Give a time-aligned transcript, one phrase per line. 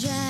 [0.00, 0.29] giant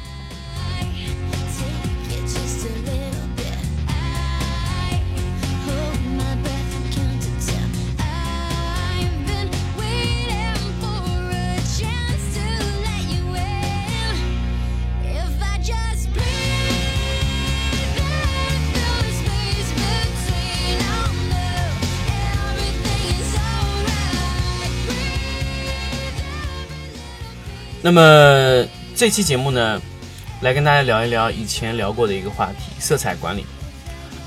[27.93, 29.81] 那么这期节目呢，
[30.39, 33.45] 来跟大家聊一聊以前聊过的一个话题——色彩管理。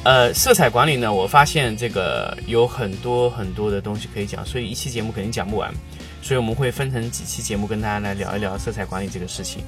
[0.03, 5.73] 呃，色彩管理呢，我发现这个有很多很多的东西可以讲，所以一期节目肯定讲不完，
[6.21, 9.65] 所以我们会分成几期节目跟大家来聊一聊色彩管理这个事情。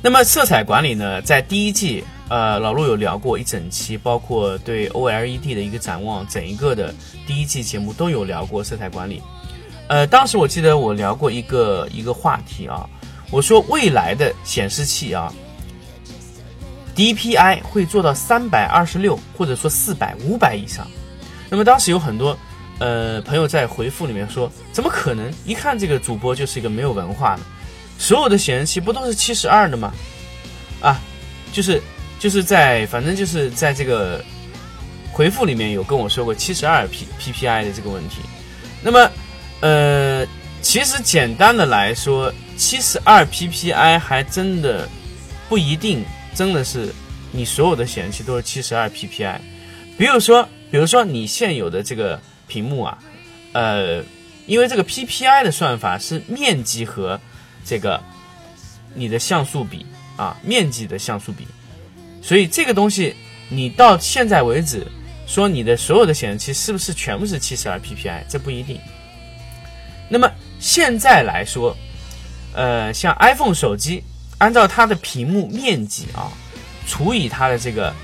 [0.00, 6.94] 那么色彩管理呢，在第一季，呃，老陆有聊过一整期，包括对 OLED 的一个展望，整一个的
[7.26, 9.20] 第一季节目都有聊过色彩管理。
[9.88, 12.88] 呃，当时我记得我聊过一个一个话题啊，
[13.30, 15.30] 我说未来的显示器啊
[16.96, 20.86] ，DPI 会做到三百二十六，或者说四百、五百以上。
[21.50, 22.38] 那么当时有很多
[22.78, 25.30] 呃朋友在回复里面说，怎么可能？
[25.44, 27.42] 一看这个主播就是一个没有文化的，
[27.98, 29.92] 所有的显示器不都是七十二的吗？
[30.80, 30.98] 啊，
[31.52, 31.82] 就是
[32.18, 34.24] 就是在反正就是在这个
[35.12, 38.20] 回复里面有跟我说过七十二 P PPI 的这个问题，
[38.82, 39.10] 那么。
[39.62, 40.26] 呃，
[40.60, 44.88] 其实简单的来说，七十二 PPI 还真的
[45.48, 46.92] 不一定，真的是
[47.30, 49.38] 你所有的显示器都是七十二 PPI。
[49.96, 52.98] 比如说，比如说你现有的这个屏幕啊，
[53.52, 54.02] 呃，
[54.46, 57.20] 因为这个 PPI 的算法是面积和
[57.64, 58.02] 这个
[58.94, 59.86] 你的像素比
[60.16, 61.46] 啊，面积的像素比，
[62.20, 63.14] 所以这个东西
[63.48, 64.84] 你到现在为止
[65.24, 68.80] 说你的所有的显示器是不是全部是七十二 PPI，这不一定。
[70.12, 71.74] 那么现在来说，
[72.52, 74.04] 呃，像 iPhone 手机，
[74.36, 76.28] 按照它的屏幕面积啊，
[76.86, 77.94] 除以它的这个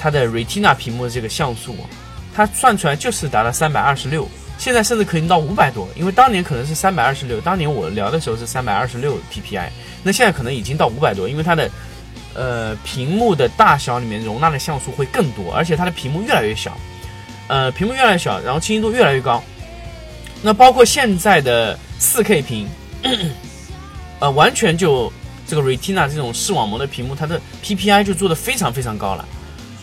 [0.00, 1.76] 它的 Retina 屏幕的这个像素，
[2.34, 4.28] 它算出来就是达到三百二十六。
[4.58, 9.68] 现在甚至可以到五百多，因为当年可能是三百二十六，当年我聊的时候是三百二十六 PPI，
[10.02, 11.70] 那现在可能已经到五百多，因为它的
[12.34, 16.76] 呃屏幕的大小里面容纳的像素会更多，而且它的屏幕越来越小，
[17.46, 19.40] 呃，屏幕越来越小，然后清晰度越来越高。
[20.40, 22.68] 那包括现在的四 K 屏，
[24.20, 25.12] 呃，完全就
[25.46, 29.28] 这个 Retina 这种视网膜的屏幕，它的 PPI 就做的非常非常高了，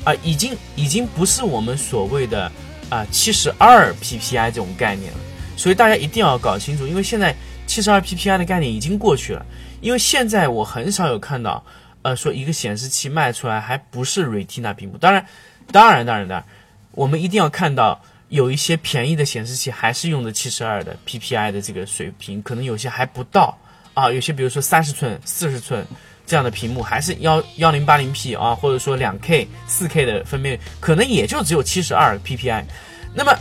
[0.05, 2.49] 啊，已经已经不是我们所谓的
[2.89, 5.19] 啊七十二 PPI 这种概念了。
[5.57, 7.35] 所以大家一定要搞清楚，因为现在
[7.67, 9.45] 七十二 PPI 的概念已经过去了。
[9.81, 11.61] 因为现在我很少有看到，
[12.01, 14.97] 呃，说一个显示器卖出来还不是 Retina 屏幕。
[14.97, 15.25] 当然，
[15.71, 16.45] 当然，当然，当然，
[16.91, 18.01] 我们一定要看到。
[18.29, 23.55] 有一些便宜的显示器还是用的七十二的 PPI 的这个水平，可能有些还不到
[23.93, 24.11] 啊。
[24.11, 25.85] 有些比如说三十寸、四十寸
[26.25, 32.65] 这样的屏幕，还是幺幺零八零 P 啊，或者说两 K、四 K 的分辨率，可能也就只有七十二 PPI。
[33.13, 33.31] 那么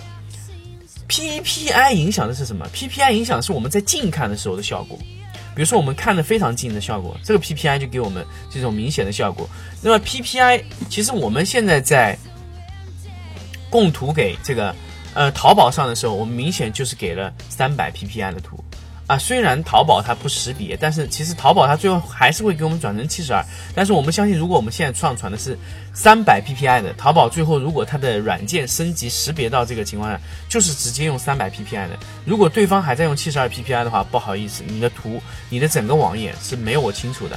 [1.09, 4.99] PPI 影响的是什么？PPI 影响的是我们在近看的时候的效果。
[5.57, 9.49] 比如说我们看的非常近的效果，这个 PPI 就给我们这种明显的效果。
[9.81, 12.19] 那么 PPI 其实我们现在在。
[13.75, 14.73] 供图给这个，
[15.15, 18.63] 呃，淘宝上的时候，我们明显就是给了三百 PPI 的图，
[19.09, 23.45] 啊，虽然淘宝它不识别，但是其实淘宝它最后还是会给我们转成七十二。
[23.75, 25.59] 但是我们相信，如果我们现在上传的是
[25.93, 31.99] 三百 PPI 的，淘宝最后如果它的软件升级识别到这个情况下，就是直接用三百 PPI 的。
[32.25, 35.21] 如果对方还在用七十二 PPI 的话，不好意思，你的图，
[35.51, 37.37] 你的整个网页是没有我清楚的，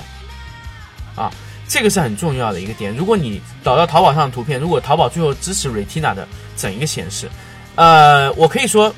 [1.68, 2.96] 这个是很重要的一个点。
[2.96, 7.30] 如果你导到淘宝上的图片，如果淘宝最后支持 Retina 的整一个显示，
[7.76, 8.94] 呃，我可以说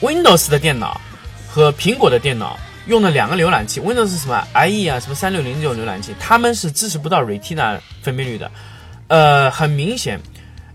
[0.00, 1.00] ，Windows 的电脑
[1.48, 2.56] 和苹果的电脑
[2.86, 8.50] 用的两个浏览器，Windows 什么 IE 啊，什么三六零这种浏览器，他们是支持不到 Retina 分辨率的。
[9.08, 10.20] 呃，很明显，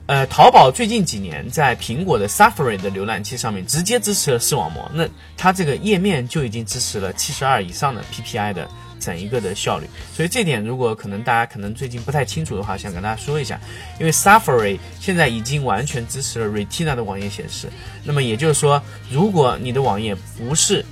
[0.07, 5.07] 呃，淘宝最近几年在苹果的 Safari 的浏览器上面直接支持了视网膜，那
[5.37, 8.67] 它这个页面就已经支持了七十二以上的 PPI 的。
[9.01, 9.89] 整一个的效率。
[10.13, 13.59] 所以这点如果可能大家可能最近不太清楚的话，想跟大家说一下，
[13.99, 17.67] 因为 Safari 现在已经完全支持了 Retina 的网页显示。
[18.03, 20.85] 那么也就是说，如果你的网页不是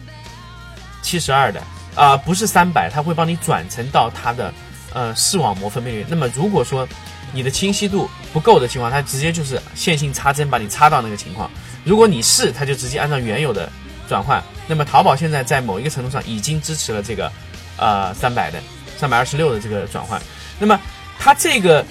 [1.01, 1.61] 七十二的
[1.95, 4.53] 啊，不是三百，它会帮你转成到它的
[4.93, 6.05] 呃视网膜分辨率。
[6.09, 6.87] 那么如果说
[7.31, 11.49] 你的清晰度不够的情况，它直接就是线性插针把你插到那个情况。
[11.83, 13.71] 如果你是，它就直接按照原有的
[14.07, 14.43] 转换。
[14.67, 17.31] 那么淘宝现在在某一个程度上已经支持了这个，
[17.79, 18.61] 呃，三百的、
[18.97, 20.21] 三百二十六的这个转换。
[20.59, 20.79] 那么
[21.17, 21.85] 它这个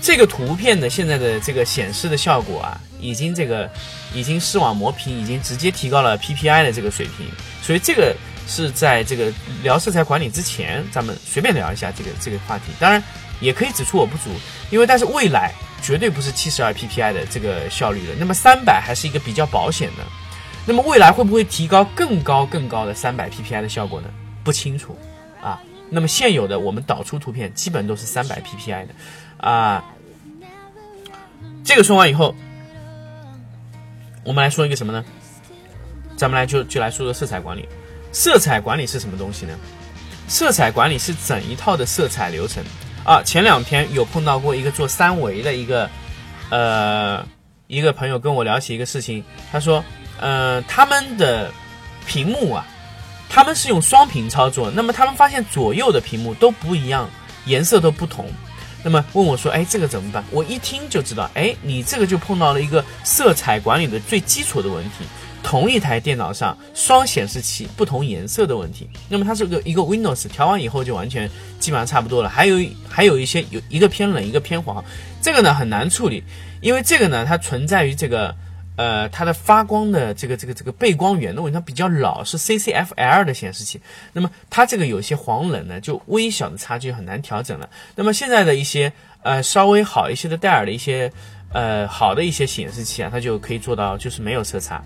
[0.00, 3.68] 这个图片的现在的这个显示的效果啊，已经这个
[4.12, 7.26] 已经视网膜屏已经直接提高了 PPI 的这个水平。
[7.62, 8.14] 所以这个
[8.46, 9.32] 是在这个
[9.62, 12.64] 聊色彩管理之前，咱们随便聊一下这个这个话题。
[12.78, 13.02] 当然。
[13.40, 14.24] 也可以指出我不足，
[14.68, 15.50] 因为但是未来
[15.80, 20.04] 绝对不是七十二 PPI 的这个效率的，那么三百还是一个比较保险的，
[20.66, 24.10] 那么未来会不会提高更高更高的三百 PPI 的效果呢？
[24.44, 24.94] 不清楚。
[25.90, 28.94] 那么现有的我们导出图片基本都是三百 PPI 的
[29.38, 29.84] 啊。
[31.64, 32.34] 这个说完以后，
[34.24, 35.04] 我们来说一个什么呢？
[36.16, 37.68] 咱们来就就来说说色彩管理。
[38.12, 39.56] 色彩管理是什么东西呢？
[40.26, 42.62] 色彩管理是整一套的色彩流程。
[43.04, 45.88] 啊，前两天有碰到过一个做三维的一个，
[46.50, 47.26] 呃，
[47.66, 49.82] 一个朋友跟我聊起一个事情，他说，
[50.20, 51.50] 呃，他们的
[52.06, 52.66] 屏幕啊，
[53.30, 57.08] 他们是用双屏操作，那么他们发现左右的屏幕都不一样，
[57.46, 58.26] 颜色都不同，
[58.82, 60.24] 那么问我说，哎，这个怎么办？
[60.32, 65.04] 我一听就知道，哎，你这个就碰到了一个色彩管理的最基础的问题。
[65.42, 71.28] 同一台电脑上双显示器不同颜色的问题，那么它是个一个 Windows 调完以后就完全
[71.58, 72.28] 基本上差不多了。
[72.28, 74.84] 还有还有一些有一个偏冷一个偏黄，
[75.22, 76.22] 这个呢很难处理，
[76.60, 78.36] 因为这个呢它存在于这个
[78.80, 83.78] 呃它的发光的这个这个这个背光源的问题，它比较老是 CCFL 的显示器，
[84.14, 87.68] 那么它这个有些黄冷呢就微小的差距很难调整了。
[87.96, 88.90] 那么现在的一些
[89.22, 91.12] 呃稍微好一些的戴尔的一些
[91.52, 94.82] 呃好的一些显示器啊，它就可以做到就是没有色差。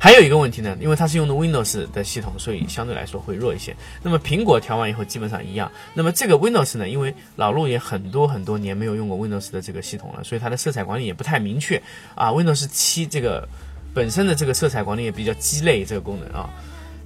[0.00, 3.74] 还有一个问题呢，因为它是用的 Windows 的系统，所以相对来说会弱一些。
[4.00, 5.70] 那么苹果调完以后基本上一样。
[5.92, 11.82] 那么这个 Windows 呢，因为老陆也很多很多年没有用过 Windows 的这个系统了，所以它的色彩管理也不太明确
[12.14, 12.30] 啊。
[12.30, 13.48] Windows 七这个
[13.92, 16.48] 本身的这个色彩管理也比较鸡肋这个功能啊。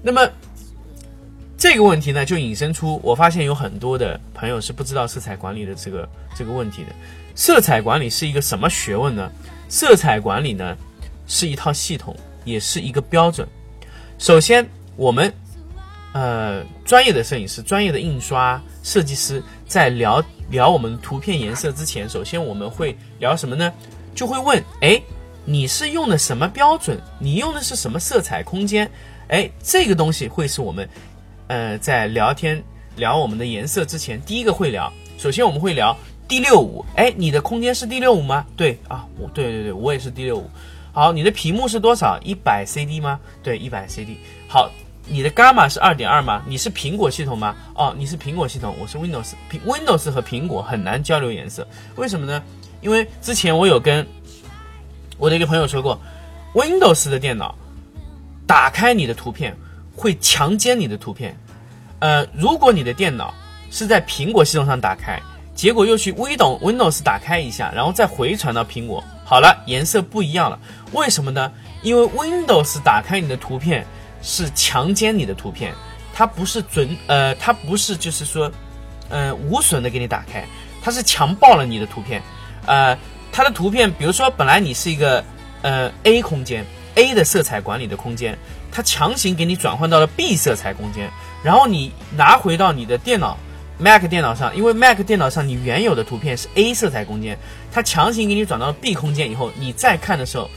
[0.03, 0.29] 那么
[1.57, 6.07] 这个问题呢，就引申出我发现有很多的朋友是不知道色彩管理的这个
[6.37, 6.91] 这个问题的。
[7.35, 9.33] 色彩管理是一个什么学问呢？
[9.71, 10.77] 色彩管理呢
[11.27, 12.15] 是一套系统。
[12.45, 13.47] 也是一个标准。
[14.19, 15.33] 首先，我们
[16.13, 23.73] 呃专业的摄影师、专业的印刷设计师在聊聊我们图片颜色之前，首先我们会聊什么呢？
[24.15, 25.01] 就会问：哎，
[25.45, 27.01] 你是用的什么标准？
[27.19, 28.89] 你用的是什么色彩空间？
[29.29, 30.89] 哎，这个东西会是我们
[31.47, 32.63] 呃在聊天
[32.97, 34.93] 聊我们的颜色之前第一个会聊。
[35.17, 35.97] 首先我们会聊
[36.29, 36.85] D 六五。
[36.97, 38.45] 哎，你的空间是 D 六五吗？
[38.57, 40.51] 对啊，我对对对，我也是 D 六五。
[40.95, 42.21] 好，你的屏幕是多少？
[42.23, 43.19] 一百 CD 吗？
[43.43, 44.19] 对，一百 CD。
[44.47, 44.71] 好，
[45.07, 46.43] 你的伽马是二点二吗？
[46.47, 47.57] 你是苹果系统吗？
[47.75, 49.33] 哦，你是苹果系统，我是 Windows。
[49.67, 51.67] Windows 和苹果很难交流颜色，
[51.97, 52.43] 为什么呢？
[52.83, 54.07] 因为之前我有跟
[55.17, 55.99] 我的一个朋友说过
[56.53, 57.55] ，Windows 的电脑
[58.47, 59.57] 打开你的图片
[59.97, 61.35] 会强奸你的图片。
[62.01, 63.33] 呃，如果你的电脑
[63.71, 65.19] 是在苹果系统上打开，
[65.55, 69.03] 结果又去微懂 Windows 打开一下，然后再回传到苹果。
[69.25, 70.59] 好了，颜色不一样了，
[70.93, 71.51] 为什么呢？
[71.83, 73.87] 因为 Windows 打开你的图片
[74.21, 75.73] 是强奸你的图片，
[76.13, 78.51] 它不是准呃，它不是就是说，
[79.09, 80.45] 呃，无损的给你打开，
[80.83, 82.23] 它是强暴了你的图片，
[82.67, 82.97] 呃，
[83.33, 85.25] 它的图片，比如说本来你是一个
[85.63, 86.65] 呃 A 空间
[86.97, 88.39] ，A 的色彩管理的空间，
[88.71, 91.11] 它强行给你转换到了 B 色彩空间，
[91.43, 93.39] 然后你拿回到你的电脑。
[93.83, 97.37] Mac 电脑上，因为 Mac 电脑上你原有的图片是 A 色彩空间，
[97.73, 100.49] 它强行给你转到 B 空间以后，你再看的时候，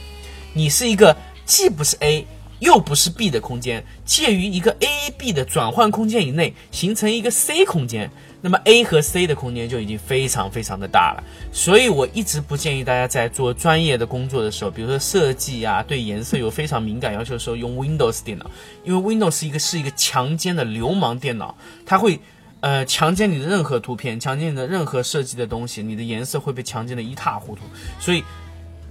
[0.52, 2.24] 你是一个既不是 A
[2.60, 8.08] 又不是 B 的空间，介于一个 A、B 的转换空间以内，形成一个 C 空间。
[8.42, 11.24] 那么 A 和 C 的空间就已经非常非常的大了。
[11.52, 18.48] 所以我一直不建议大家在做专业的工作的时候，比如说设计啊，对颜色有非常敏感要求的时候用 Windows 电脑，
[18.84, 22.20] 因为 Windows 是一个是一个强奸的流氓电脑，它会。
[22.66, 27.62] 呃，强奸你的任何图片，强奸你的任何设计的东西，你的颜色会被强奸的一塌糊涂。
[28.00, 28.24] 所以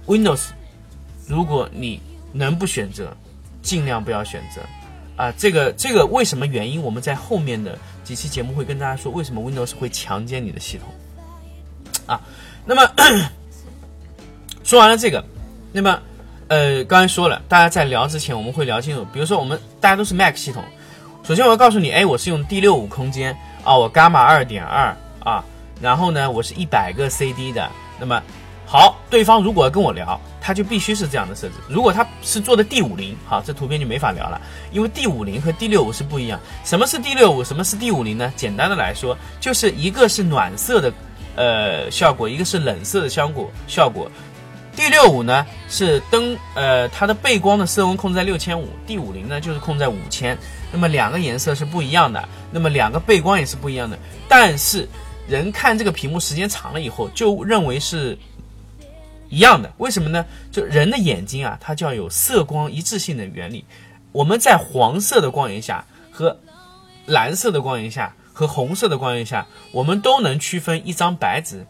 [0.06, 0.46] ，Windows，
[1.28, 2.00] 如果你
[2.32, 3.14] 能不选择，
[3.60, 4.62] 尽量不要选择。
[5.22, 6.80] 啊，这个这个为什么原因？
[6.80, 10.88] 我们在后面的几期节目会跟大家说，为什么 Windows 会强奸你的系统。
[12.06, 12.18] 啊，
[12.64, 12.90] 那么
[14.64, 15.22] 说完了这个，
[15.70, 16.00] 那么
[16.48, 20.64] 呃，刚才说了，大家在聊之前，我们会聊清楚，比如说我们大家都是 Mac 系统。
[21.24, 23.36] 首先我要告诉你，哎，我是用 D 六五空间
[23.66, 25.44] 啊，我伽马二点二啊，
[25.80, 27.68] 然后呢，我是一百个 CD 的。
[27.98, 28.22] 那么
[28.64, 31.54] 好，对方如果要跟我聊，他就必须是这样的设置。
[31.68, 36.38] 如果他是做的 D 五零，好，这图片就没法聊了，因为 D 五零和 D 六五是不一样。
[36.64, 37.42] 什么是 D 六五？
[37.42, 38.32] 什么是 D 五零呢？
[38.36, 40.92] 简单的来说，就是一个是暖色的
[41.34, 44.08] 呃效果，一个是冷色的效果效果。
[44.76, 50.36] D 六五呢是灯，呃，它的背光的色温控制在六千五，D 五零呢就是控制在五千，
[50.76, 54.86] 那么两个颜色是不一样的，那么两个背光也是不一样的，但是
[55.26, 58.18] 人看这个屏幕时间长了以后，就认为是
[59.30, 60.26] 一样的，为什么呢？
[60.52, 63.64] 就人的眼睛啊，它叫有色光一致性的原理，
[64.12, 66.38] 我们在黄色的光源下和
[67.06, 71.64] 蓝色的光源下和红色的光源下，我们都能区分一张白纸。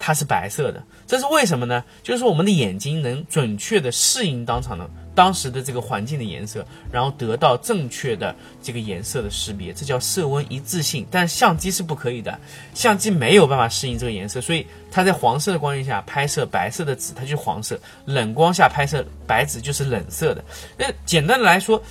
[0.00, 1.84] 它是白色的，这是为什么呢？
[2.02, 11.06] 就是我们的眼睛能准确的适应当场的当时的这个环境的颜色，然后得到正确的这个颜色的识别，这叫色温一致性。
[11.10, 12.38] 但相机是不可以的，
[12.74, 20.44] 相机没有办法适应这个颜色，所以它在黄色的光源下拍摄白色的纸，它就是黄色；冷光下拍摄白纸就是冷色的。
[20.78, 21.82] 那简单的来说，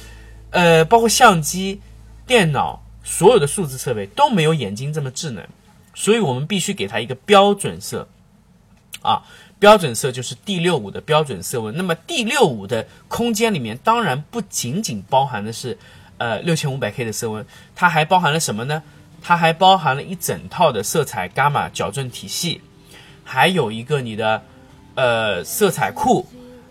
[0.51, 1.81] 呃，包括相机、
[2.25, 5.43] 电脑，所有的数字设备都没有眼睛这么智能。
[5.95, 8.07] 所以我们必须给它一个标准色，
[9.01, 9.23] 啊，
[9.59, 11.75] 标准色就是 D 六五的标准色温。
[11.75, 15.77] 那么 D 六五的空间里面，当然不仅仅包含的是，
[16.17, 18.81] 呃，六千五百 K 的色温，它还包含了什么呢？
[19.21, 22.61] 它还包含了一整套的色彩伽马矫正体系，
[23.23, 24.41] 还有一个你的，
[24.95, 26.25] 呃，色彩库，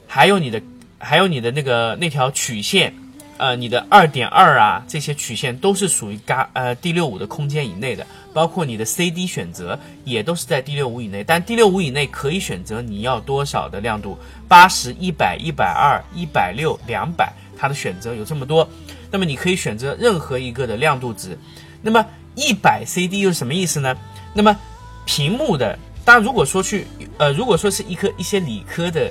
[0.07, 0.63] 还有你的，
[0.99, 2.95] 还有你的那个那条曲线。
[3.37, 8.05] 呃，你的二点二啊，这些曲线都是属于伽呃 D 六五的空间以内的，
[8.39, 11.25] 包括你的 CD 选择也都是在 D 六五以内。
[11.25, 14.17] 但 D 六五以内可以选择你要多少的亮度，
[14.47, 18.69] 八十一百一百二一百六两百，它的选择有这么多。
[19.11, 21.37] 那么你可以选择任何一个的亮度值。
[21.83, 23.93] 那么一百 CD 又是什么意思呢？
[24.33, 24.57] 那么
[25.05, 26.87] 屏幕的，当然如果说去
[27.19, 29.11] 呃，如果说是一科一些理科的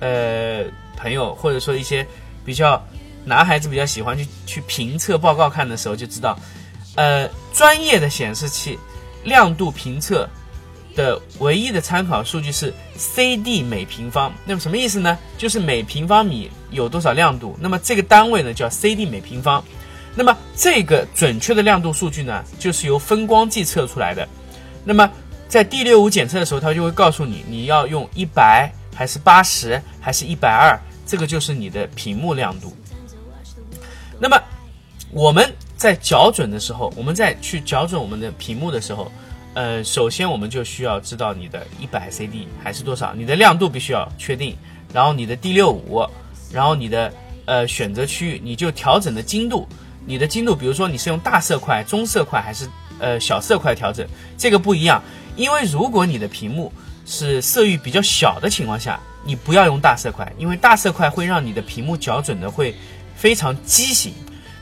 [0.00, 0.64] 呃
[0.96, 2.04] 朋友，或者说一些
[2.44, 2.82] 比较。
[3.24, 6.38] 男孩子比较喜欢去去评测报告看的时候就知道，
[6.98, 8.76] 呃，专业的显示器
[9.22, 10.28] 亮度评测
[10.96, 14.34] 的唯一的参考数据是 CD 每平方。
[14.44, 15.16] 那么什么意思呢？
[15.36, 17.56] 就是每平方米有多少亮度。
[17.60, 19.62] 那么这个单位呢叫 CD 每平方。
[20.16, 24.28] 那么这个准确的亮度数据呢，就是由分光计测出来的。
[24.82, 25.08] 那么
[25.46, 30.76] 在 D 六五检测的时候，它就会告诉你你要用一百还是八十还是一百二，
[31.06, 32.76] 这个就是你的屏幕亮度。
[34.18, 34.36] 那么
[35.12, 39.12] 我们在校准的时候，我们在去校准我们的屏幕的时候，
[39.54, 44.56] 呃，首先我们就需要知道你的一百 CD 还是多少，你的亮度必须要确定，
[44.92, 46.04] 然后你的 D 六五，
[46.52, 49.68] 然后你的呃选择区域，你就调整的精度，
[50.04, 52.68] 你的精度，比如说你是用大色块、中色块还是
[52.98, 54.04] 呃小色块调整，
[54.36, 55.00] 这个不一样，
[55.36, 56.72] 因为如果你的屏幕
[57.06, 62.74] 是色域比较小的情况下，你不要用大色块，因为大色块会让你的屏幕校准的会。
[63.18, 64.14] 非常畸形，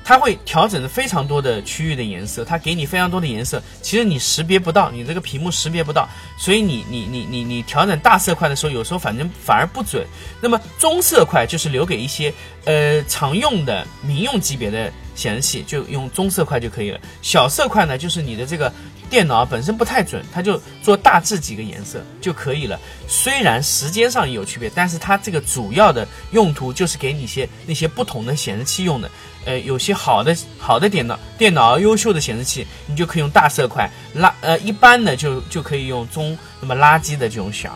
[0.06, 6.08] 它会调整非常多的区域的颜色，它给你非常多的颜色，其实你识别不到，你这个屏幕识别不到，
[6.38, 10.06] 所以你你你你你调整大色块的时候，有时候反正反而不准。
[10.40, 12.32] 那么中色块就是留给一些
[12.66, 17.00] 呃常用的民用级别的显示器，就用中色块就可以了。
[17.20, 18.72] 小色块呢，就是你的这个。
[19.08, 22.76] 电脑本身不太准，它就做大致几个颜色就可以了。
[23.06, 29.08] 虽然时间上也有区别，但是它这个主要的用途就是给你些那些不同的显示器用的。
[29.46, 37.70] 呃，有些好的好的电脑，电脑优秀的显示器，你就可以用大色块；垃呃一般的就就可以用中那么垃圾的这种小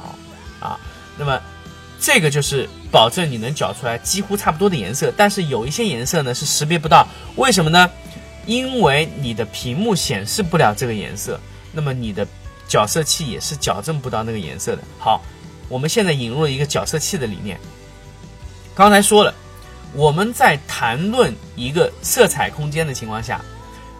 [0.61, 0.79] 啊。
[1.17, 1.41] 那么
[1.99, 5.13] 这个就是保证你能搅出来几乎差不多的颜色。
[5.17, 7.91] 但是有一些颜色呢是识别不到，为什么呢？
[8.47, 11.39] 因为你的屏幕显示不了这个颜色，
[11.73, 12.27] 那么你的
[12.67, 14.83] 角色器也是矫正不到那个颜色的。
[14.99, 15.23] 好，
[15.69, 17.61] 我们现在引入了一个角色器的理念。
[18.75, 19.35] 刚才说了，
[19.95, 23.41] 我们在谈论一个色彩空间的情况下，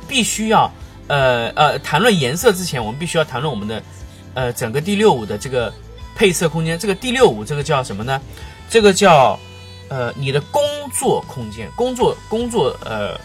[0.09, 0.71] 必须要
[1.09, 3.83] 呃呃谈论颜色之前，我们必须要谈论我们的
[4.35, 5.73] 呃整个 D 六五的这个
[6.15, 6.79] 配色空间。
[6.79, 8.21] 这个 D 六五这个叫什么呢？
[8.69, 9.39] 这个叫
[9.89, 13.19] 呃你的工作空间，工作工作呃。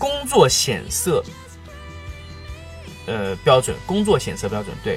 [0.00, 1.24] 工作显色，
[3.06, 4.96] 呃，标准，工作显色标准，对，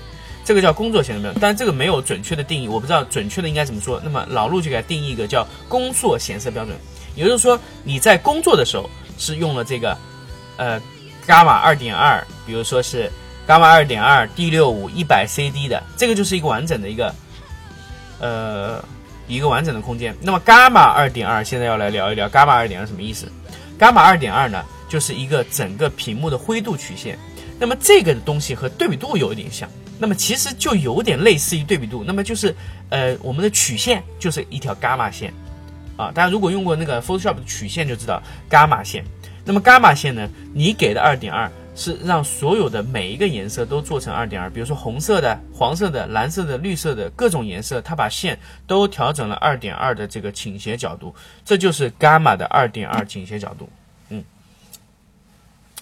[0.52, 4.02] 这个叫工作显色标准，但这个没有准确的定义，我不知道准确的应该怎么说。
[4.04, 6.76] 那么老陆就给它定义一个叫工作显色标准，
[7.16, 9.98] 也就是说你在工作的时候是用了这个，
[10.58, 10.78] 呃，
[11.26, 13.10] 伽马二点二，比如说是
[13.48, 17.16] 伽马二点二 D 六五一百 CD 的，这个就是一个完整的一个，
[18.20, 18.84] 呃，
[19.30, 20.14] 一个完整的空间。
[20.20, 23.32] 那么伽马二点二，现在要来聊一聊伽马二点二什么意思？
[23.80, 27.18] 伽马二点二呢，就是一个整个屏幕的灰度曲线。
[27.58, 29.70] 那么这个东西和对比度有一点像，
[30.02, 32.04] 那么其实就有点类似于对比度。
[32.04, 32.54] 那么就是
[32.90, 35.32] 呃，我们的曲线就是一条伽马线
[35.96, 36.12] 啊。
[36.12, 39.06] 大家如果用过那个 Photoshop 的曲线就知道伽马线。
[39.46, 41.50] 那么伽马线呢，你给的二点二。
[41.74, 51.16] 是让所有的每一个颜色都做成二点二，比如说红色的、黄色的、蓝色的、绿色的各种颜色，它把线都调整了二点二的这个倾斜角度，
[51.46, 53.70] 这就是伽马的二点二倾斜角度。
[54.10, 54.22] 嗯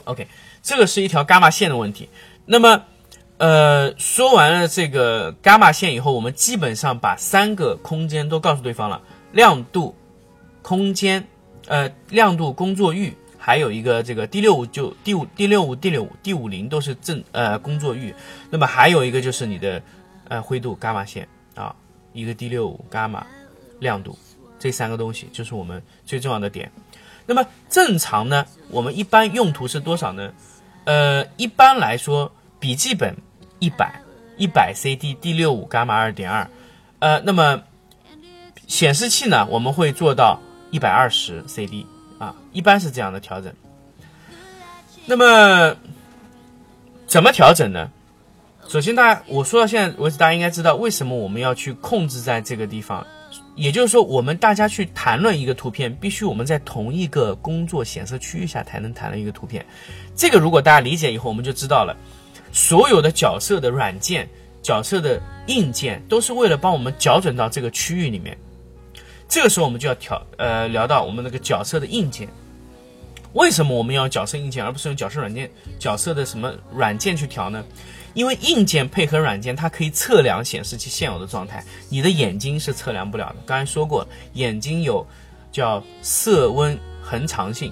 [0.03, 0.27] ，OK，
[0.61, 2.07] 这个是一条伽马线的问题。
[2.45, 2.83] 那么，
[3.39, 9.95] 呃，说完了这个伽马线以后，我们基本上把三个空间都告诉对方了：亮度、
[10.61, 11.25] 空间、
[11.67, 13.15] 呃，亮度、工作域。
[13.41, 18.13] 还有一个这个第六五就第五第六五第六五第五零都是正呃工作域，
[18.49, 19.81] 那么还有一个就是你的
[20.27, 21.73] 呃灰度伽马线啊，
[22.11, 23.25] 一个第六五伽马
[23.79, 24.15] 亮度，
[24.59, 26.69] 这三个东西就是我们最重要的点。
[27.25, 30.33] 那么正常呢，我们一般用途是多少呢？
[30.83, 33.15] 呃，一般来说，笔记本
[33.59, 34.01] 一百
[34.37, 36.49] 一百 cd D 六五伽马二点二，
[36.99, 37.61] 呃，那么
[38.67, 40.39] 显示器呢，我们会做到
[40.71, 41.85] 一百二十 CD。
[42.19, 43.53] 啊，一般是这样的调整。
[45.05, 45.73] 那么
[47.07, 47.89] 怎么调整呢？
[48.67, 53.07] 首先，大家我说到现在为止，大家应该知道为什么我们要去控制在这个地方。
[53.55, 59.65] 也就是说，我们大家去谈论一个图片，必须我们在同一个工作显示区域下才能谈论一个图片。
[60.13, 61.95] 这个如果大家理解以后，我们就知道了，
[62.51, 64.27] 所有的角色的软件、
[64.61, 68.37] 角色的硬件，都是为了帮我们校准到这个区域里面。
[69.27, 72.27] 这个时候我们就要调呃聊到我们那个角色的硬件，
[73.33, 77.63] 为什么我们要角色硬件而不是用角色软件角色的什么软件去调呢？
[78.15, 83.35] 因为硬件配合软件，它可以测量显示器现有的状态，你的眼睛是测量不了的。
[83.45, 85.05] 刚才说过，眼睛有
[85.51, 87.71] 叫色温恒常性。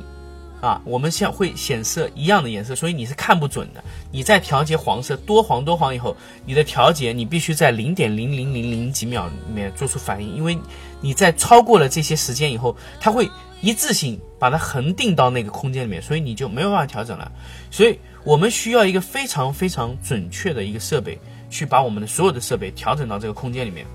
[0.60, 3.84] 啊，我们像会显示一样的颜色，所以你是看不准的。
[4.12, 10.58] 你在调节黄色多黄多黄以后，你的调节你必须在零点零零零零几秒里面做出反应，因为
[11.00, 13.30] 你在超过了这些时间以后，它会
[13.62, 17.32] 一次性把它恒定到那个空间里面，所以你就没有办法调整了。
[17.70, 21.20] 所以我们需要一个非常非常准确的一个设备，
[21.52, 23.86] 去把我们的所有的设备调整到这个空间里面。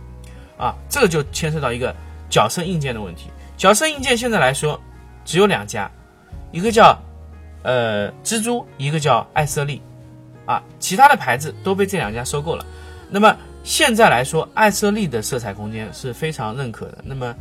[0.56, 1.92] 啊，这个就牵涉到一个
[2.30, 3.30] 角色硬件的问题。
[3.56, 4.80] 角色硬件现在来说
[5.24, 5.90] 只有两家。
[6.52, 6.96] 一个叫，
[7.62, 9.80] 呃，蜘蛛，一个叫艾瑟丽，
[10.44, 12.64] 啊，其他的牌子都被这两家收购了。
[13.10, 16.98] 那么现在来说，艾瑟丽的色彩空间是非常认可的。
[17.04, 17.34] 那么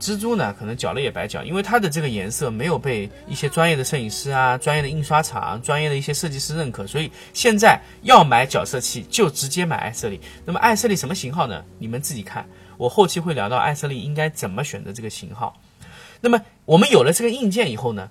[0.00, 10.20] 蜘蛛呢，可能搅了也白搅，因为它的这个颜色没有被一些专业的摄影师啊、专业的印刷厂、专业的一些设计师认可，所以现在要买角色器就直接买艾瑟丽。
[10.44, 11.64] 那么艾瑟丽什么型号呢？
[11.78, 15.58] 你们自己看，我后期会聊到艾瑟丽应该怎么选择这个型号。
[16.20, 18.10] 那么我们有了这个硬件以后呢？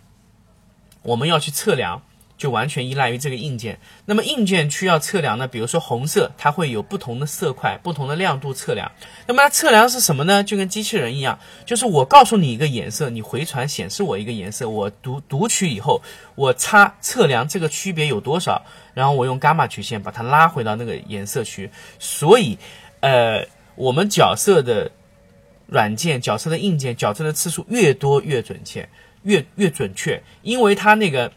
[1.03, 2.01] 我们要去测量，
[2.37, 3.79] 就完全依赖于这个硬件。
[4.05, 5.47] 那么硬件需要测量呢？
[5.47, 8.91] 比如说红色，它会有不同的色块、不同的亮度测量。
[9.27, 10.43] 那么它测量是什么呢？
[10.43, 16.01] 就跟机器人一样，就是我告诉你一个颜色，你回传显示我一个颜色，我读读取以后，
[16.35, 21.69] 我差测量这个区别有多少，然后我用伽马曲线把它拉回到那个颜色区。
[21.99, 22.57] 所以，
[23.01, 24.91] 呃，我们角色的
[25.67, 28.89] 软件、角色的硬件、角色的次数越多越准确。
[29.23, 31.31] 越越准确，因为它那个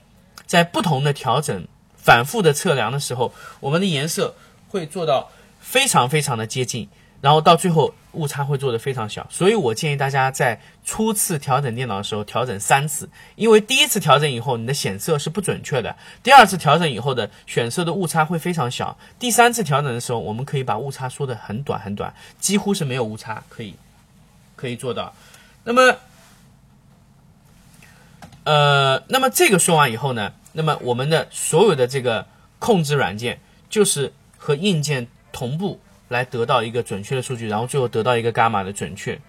[0.47, 4.35] 在不同的调整、反复的测量的时候，我们的颜色
[4.69, 6.89] 会做到非常非常的接近，
[7.21, 9.27] 然后到最后误差会做得非常小。
[9.31, 23.75] 所以我建议大家在初次调整电脑的时候调整三次，因为第一次调整以后你的显色是不准确的，第二次调整以后的选色的误差会非常小，第三次调整的时候我们可以把误差缩得很短很短，几乎是没有误差可以
[24.55, 25.15] 可以做到。
[25.65, 25.97] 那么。
[28.47, 32.25] 呃，那么这个说完以后呢，那么我们的所有的这个
[32.61, 39.21] 控制软件就是和硬件同步来得到一个准确的数据，然后最后得到一个伽马的准确、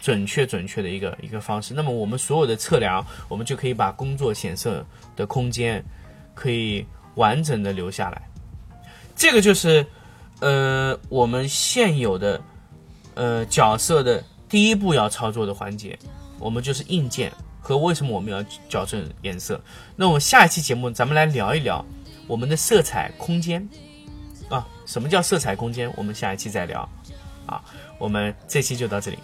[0.00, 1.72] 准确、准确的一个一个方式。
[1.72, 4.84] 那么我们所有的测量，我们就可以把工作显色
[5.14, 5.84] 的空间
[6.34, 6.84] 可以
[7.14, 8.28] 完整的留下来。
[9.14, 9.86] 这个就是
[10.40, 12.42] 呃我们现有的
[13.14, 15.96] 呃角色的第一步要操作的环节，
[16.40, 17.32] 我们就是硬件。
[17.64, 19.58] 和为什么我们要矫正颜色？
[19.96, 21.82] 那我们下一期节目咱们来聊一聊
[22.26, 23.66] 我们的色彩空间
[24.50, 25.90] 啊，什么叫色彩空间？
[25.96, 26.86] 我们下一期再聊
[27.46, 27.64] 啊，
[27.98, 29.18] 我们这期就到这里。